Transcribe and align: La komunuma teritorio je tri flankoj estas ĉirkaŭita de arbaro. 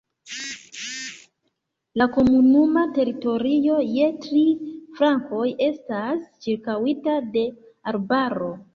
La 2.03 2.07
komunuma 2.15 2.87
teritorio 2.97 3.77
je 3.99 4.09
tri 4.27 4.43
flankoj 4.99 5.45
estas 5.71 6.29
ĉirkaŭita 6.49 7.19
de 7.39 7.49
arbaro. 7.97 8.55